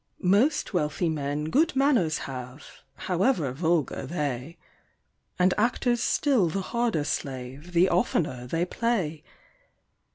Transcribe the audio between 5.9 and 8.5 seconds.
still the harder slave the oftener